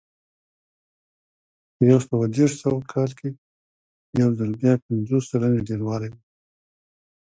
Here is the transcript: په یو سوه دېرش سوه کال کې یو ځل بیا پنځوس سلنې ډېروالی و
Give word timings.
په 1.75 1.81
یو 1.91 1.99
سوه 2.07 2.25
دېرش 2.35 2.51
سوه 2.63 2.79
کال 2.91 3.11
کې 3.19 3.29
یو 4.21 4.29
ځل 4.39 4.51
بیا 4.61 4.73
پنځوس 4.85 5.23
سلنې 5.31 5.61
ډېروالی 5.67 6.09
و 6.13 6.17